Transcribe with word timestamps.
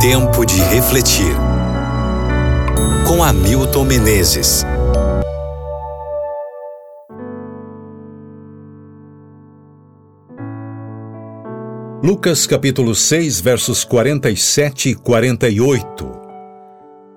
Tempo 0.00 0.46
de 0.46 0.58
refletir. 0.62 1.36
Com 3.06 3.22
Hamilton 3.22 3.84
Menezes. 3.84 4.64
Lucas 12.02 12.46
capítulo 12.46 12.94
6, 12.94 13.42
versos 13.42 13.84
47 13.84 14.88
e 14.88 14.94
48. 14.94 16.10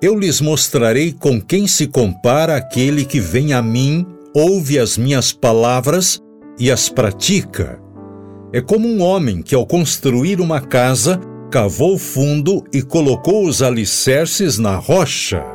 Eu 0.01 0.19
lhes 0.19 0.41
mostrarei 0.41 1.13
com 1.13 1.39
quem 1.39 1.65
se 1.67 1.87
compara 1.87 2.57
aquele 2.57 3.05
que 3.05 3.21
vem 3.21 3.53
a 3.53 3.61
mim, 3.61 4.05
ouve 4.35 4.77
as 4.77 4.97
minhas 4.97 5.31
palavras 5.31 6.21
e 6.59 6.69
as 6.69 6.89
pratica. 6.89 7.79
É 8.51 8.59
como 8.59 8.89
um 8.89 9.01
homem 9.01 9.41
que, 9.41 9.55
ao 9.55 9.65
construir 9.65 10.41
uma 10.41 10.59
casa, 10.59 11.17
cavou 11.53 11.99
fundo 11.99 12.63
e 12.73 12.81
colocou 12.81 13.45
os 13.47 13.61
alicerces 13.61 14.57
na 14.57 14.75
rocha. 14.75 15.45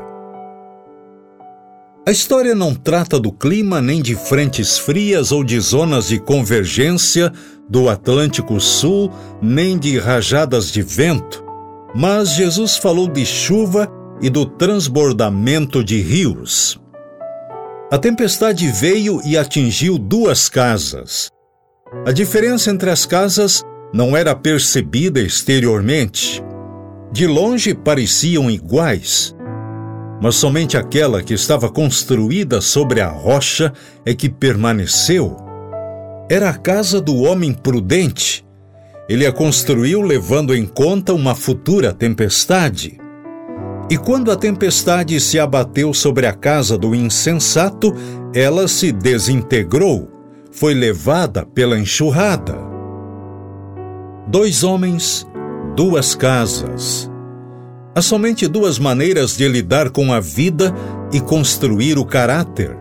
A 2.07 2.13
história 2.13 2.55
não 2.55 2.73
trata 2.73 3.19
do 3.19 3.33
clima 3.33 3.81
nem 3.81 4.01
de 4.01 4.15
frentes 4.15 4.79
frias 4.79 5.33
ou 5.33 5.43
de 5.43 5.59
zonas 5.59 6.07
de 6.07 6.21
convergência 6.21 7.33
do 7.69 7.89
Atlântico 7.89 8.61
Sul, 8.61 9.11
nem 9.43 9.77
de 9.77 9.99
rajadas 9.99 10.71
de 10.71 10.83
vento, 10.83 11.45
mas 11.93 12.29
Jesus 12.31 12.77
falou 12.77 13.09
de 13.09 13.27
chuva 13.27 13.91
e 14.23 14.31
do 14.31 14.47
transbordamento 14.47 15.83
de 15.83 16.01
rios. 16.01 16.81
A 17.91 17.99
tempestade 17.99 18.69
veio 18.69 19.21
e 19.27 19.37
atingiu 19.37 19.99
duas 19.99 20.49
casas. 20.49 21.29
A 22.07 22.13
diferença 22.13 22.71
entre 22.71 22.89
as 22.89 23.05
casas 23.05 23.65
não 23.93 24.17
era 24.17 24.35
percebida 24.35 25.21
exteriormente. 25.21 26.43
De 27.13 27.27
longe 27.27 27.75
pareciam 27.75 28.51
iguais, 28.51 29.35
mas 30.21 30.35
somente 30.35 30.77
aquela 30.77 31.23
que 31.23 31.33
estava 31.33 31.71
construída 31.71 32.61
sobre 32.61 33.01
a 33.01 33.09
rocha 33.09 33.73
é 34.05 34.15
que 34.15 34.29
permaneceu. 34.29 35.37
Era 36.31 36.51
a 36.51 36.55
casa 36.55 37.01
do 37.01 37.17
homem 37.23 37.53
prudente. 37.53 38.45
Ele 39.09 39.25
a 39.27 39.33
construiu 39.33 40.03
levando 40.03 40.55
em 40.55 40.67
conta 40.67 41.15
uma 41.15 41.35
futura 41.35 41.95
tempestade. 41.95 42.99
E 43.91 43.97
quando 43.97 44.31
a 44.31 44.37
tempestade 44.37 45.19
se 45.19 45.39
abateu 45.39 45.95
sobre 45.95 46.27
a 46.27 46.33
casa 46.35 46.77
do 46.77 46.95
insensato, 46.95 47.95
ela 48.35 48.69
se 48.69 48.93
desintegrou 48.93 50.19
foi 50.51 50.75
levada 50.75 51.45
pela 51.45 51.79
enxurrada. 51.79 52.78
Dois 54.31 54.63
homens, 54.63 55.27
duas 55.75 56.15
casas. 56.15 57.11
Há 57.95 58.03
somente 58.03 58.47
duas 58.47 58.79
maneiras 58.79 59.37
de 59.37 59.49
lidar 59.49 59.89
com 59.89 60.13
a 60.13 60.21
vida 60.21 60.75
e 61.11 61.19
construir 61.19 61.97
o 61.97 62.05
caráter. 62.05 62.77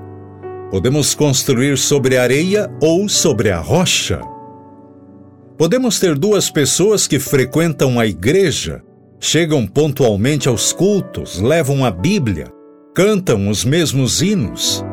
Podemos 0.70 1.16
construir 1.16 1.78
sobre 1.78 2.17
a 2.17 2.23
areia 2.23 2.70
ou 2.81 3.08
sobre 3.08 3.50
a 3.50 3.59
rocha. 3.59 4.20
Podemos 5.58 6.02
ter 6.02 6.17
duas 6.17 6.52
pessoas 6.52 7.08
que 7.08 7.17
frequentam 7.17 7.98
a 7.98 8.06
igreja, 8.06 8.84
chegam 9.17 9.66
pontualmente 9.66 10.50
aos 10.50 10.73
cultos, 10.73 11.39
levam 11.39 11.86
a 11.86 11.89
Bíblia, 11.89 12.52
cantam 12.94 13.48
os 13.48 13.64
mesmos 13.64 14.22
hinos 14.22 14.84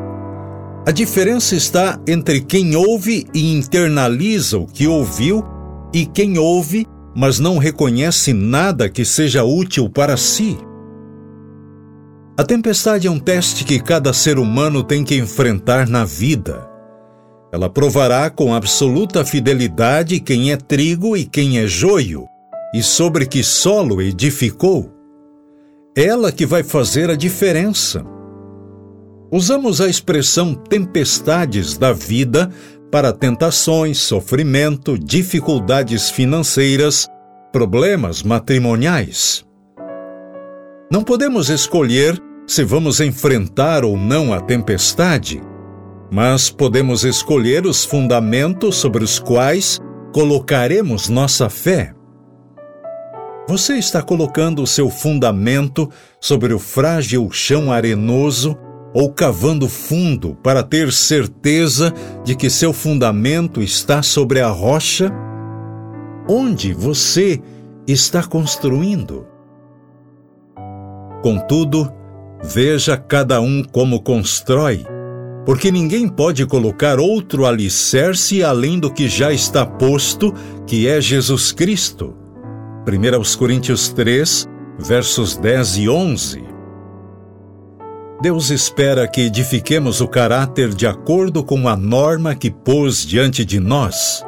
a 0.87 0.91
diferença 0.91 1.55
está 1.55 1.99
entre 2.07 2.41
quem 2.41 2.75
ouve 2.75 3.25
e 3.33 3.55
internaliza 3.55 4.59
o 4.59 4.67
que 4.67 4.85
ouviu 4.85 5.43
e 5.93 6.05
quem 6.05 6.37
ouve, 6.37 6.85
mas 7.15 7.39
não 7.39 7.57
reconhece 7.57 8.33
nada 8.33 8.89
que 8.89 9.05
seja 9.05 9.43
útil 9.43 9.89
para 9.89 10.17
si. 10.17 10.57
A 12.37 12.43
tempestade 12.43 13.07
é 13.07 13.11
um 13.11 13.19
teste 13.19 13.63
que 13.63 13.79
cada 13.79 14.11
ser 14.11 14.37
humano 14.37 14.83
tem 14.83 15.05
que 15.05 15.15
enfrentar 15.15 15.87
na 15.87 16.03
vida. 16.03 16.69
Ela 17.53 17.69
provará 17.69 18.29
com 18.29 18.53
absoluta 18.53 19.23
fidelidade 19.23 20.19
quem 20.19 20.51
é 20.51 20.57
trigo 20.57 21.15
e 21.15 21.23
quem 21.23 21.59
é 21.59 21.65
joio, 21.65 22.27
e 22.73 22.83
sobre 22.83 23.25
que 23.25 23.41
solo 23.41 24.01
edificou. 24.01 24.91
Ela 25.95 26.29
que 26.29 26.45
vai 26.45 26.61
fazer 26.61 27.09
a 27.09 27.15
diferença. 27.15 28.03
Usamos 29.31 29.79
a 29.79 29.87
expressão 29.87 30.53
tempestades 30.53 31.77
da 31.77 31.93
vida 31.93 32.51
para 32.95 33.11
tentações, 33.11 33.97
sofrimento, 33.97 34.97
dificuldades 34.97 36.09
financeiras, 36.09 37.09
problemas 37.51 38.23
matrimoniais. 38.23 39.45
Não 40.89 41.03
podemos 41.03 41.49
escolher 41.49 42.17
se 42.47 42.63
vamos 42.63 43.01
enfrentar 43.01 43.83
ou 43.83 43.97
não 43.97 44.33
a 44.33 44.39
tempestade, 44.39 45.41
mas 46.09 46.49
podemos 46.49 47.03
escolher 47.03 47.65
os 47.65 47.83
fundamentos 47.83 48.77
sobre 48.77 49.03
os 49.03 49.19
quais 49.19 49.77
colocaremos 50.13 51.09
nossa 51.09 51.49
fé. 51.49 51.93
Você 53.45 53.73
está 53.73 54.01
colocando 54.01 54.63
o 54.63 54.67
seu 54.67 54.89
fundamento 54.89 55.91
sobre 56.17 56.53
o 56.53 56.59
frágil 56.59 57.29
chão 57.29 57.73
arenoso 57.73 58.57
ou 58.95 59.11
cavando 59.11 59.67
fundo 59.67 60.37
para 60.41 60.63
ter 60.63 60.93
certeza 60.93 61.93
de 62.23 62.33
que 62.33 62.49
seu 62.49 62.71
fundamento 62.71 63.61
está 63.61 64.01
sobre 64.01 64.39
a 64.39 64.47
rocha? 64.47 65.11
Onde 66.29 66.73
você 66.73 67.41
está 67.85 68.23
construindo? 68.23 69.27
Contudo, 71.21 71.91
veja 72.41 72.95
cada 72.95 73.41
um 73.41 73.61
como 73.63 74.01
constrói, 74.01 74.85
porque 75.45 75.71
ninguém 75.71 76.07
pode 76.07 76.45
colocar 76.45 76.97
outro 76.97 77.45
alicerce 77.45 78.45
além 78.45 78.79
do 78.79 78.89
que 78.89 79.09
já 79.09 79.33
está 79.33 79.65
posto, 79.65 80.33
que 80.65 80.87
é 80.87 81.01
Jesus 81.01 81.51
Cristo. 81.51 82.15
1 82.87 83.37
Coríntios 83.37 83.89
3, 83.89 84.47
versos 84.79 85.35
10 85.35 85.77
e 85.79 85.89
11. 85.89 86.54
Deus 88.21 88.49
espera 88.49 89.07
que 89.07 89.21
edifiquemos 89.21 89.99
o 89.99 90.07
caráter 90.07 90.73
de 90.73 90.87
acordo 90.87 91.43
com 91.43 91.67
a 91.67 91.75
norma 91.75 92.33
que 92.33 92.49
pôs 92.49 93.05
diante 93.05 93.43
de 93.43 93.59
nós. 93.59 94.23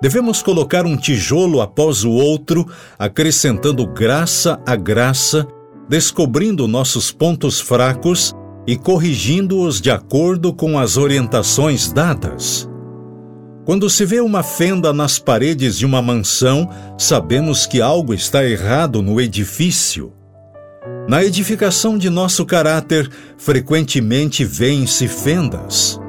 Devemos 0.00 0.42
colocar 0.42 0.86
um 0.86 0.96
tijolo 0.96 1.60
após 1.60 2.02
o 2.02 2.10
outro, 2.10 2.66
acrescentando 2.98 3.86
graça 3.86 4.58
a 4.66 4.74
graça, 4.74 5.46
descobrindo 5.88 6.66
nossos 6.66 7.12
pontos 7.12 7.60
fracos 7.60 8.34
e 8.66 8.74
corrigindo-os 8.76 9.82
de 9.82 9.90
acordo 9.90 10.52
com 10.52 10.78
as 10.78 10.96
orientações 10.96 11.92
dadas. 11.92 12.68
Quando 13.66 13.88
se 13.88 14.04
vê 14.06 14.20
uma 14.20 14.42
fenda 14.42 14.92
nas 14.94 15.18
paredes 15.18 15.78
de 15.78 15.84
uma 15.84 16.00
mansão, 16.00 16.68
sabemos 16.98 17.66
que 17.66 17.82
algo 17.82 18.14
está 18.14 18.44
errado 18.44 19.02
no 19.02 19.20
edifício. 19.20 20.12
Na 21.06 21.22
edificação 21.22 21.98
de 21.98 22.08
nosso 22.08 22.46
caráter, 22.46 23.10
frequentemente 23.36 24.42
vêem-se 24.42 25.06
fendas. 25.06 26.00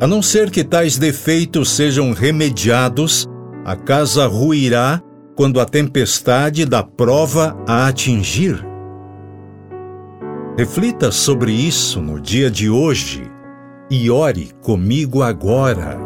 A 0.00 0.06
não 0.06 0.22
ser 0.22 0.50
que 0.50 0.62
tais 0.62 0.96
defeitos 0.96 1.70
sejam 1.70 2.12
remediados, 2.12 3.26
a 3.64 3.74
casa 3.74 4.26
ruirá 4.28 5.02
quando 5.34 5.58
a 5.60 5.64
tempestade 5.64 6.64
da 6.64 6.82
prova 6.82 7.56
a 7.66 7.88
atingir. 7.88 8.64
Reflita 10.56 11.10
sobre 11.10 11.52
isso 11.52 12.00
no 12.00 12.20
dia 12.20 12.50
de 12.50 12.70
hoje 12.70 13.22
e 13.90 14.10
ore 14.10 14.50
comigo 14.62 15.22
agora. 15.22 15.98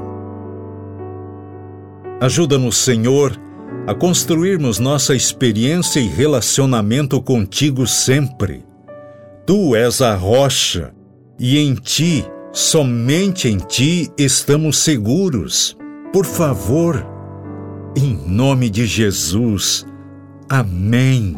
Ajuda-nos, 2.20 2.78
Senhor, 2.78 3.36
a 3.86 3.94
construirmos 3.94 4.78
nossa 4.78 5.14
experiência 5.14 6.00
e 6.00 6.08
relacionamento 6.08 7.20
contigo 7.20 7.86
sempre. 7.86 8.64
Tu 9.46 9.76
és 9.76 10.00
a 10.00 10.14
rocha, 10.14 10.92
e 11.38 11.58
em 11.58 11.74
ti, 11.74 12.24
somente 12.52 13.48
em 13.48 13.58
ti, 13.58 14.10
estamos 14.16 14.78
seguros. 14.78 15.76
Por 16.12 16.24
favor, 16.24 17.04
em 17.96 18.14
nome 18.26 18.70
de 18.70 18.86
Jesus. 18.86 19.84
Amém. 20.48 21.36